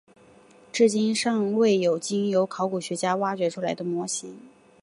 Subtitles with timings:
[0.71, 4.35] 至今尚未有经由考古学家挖掘出来的模型。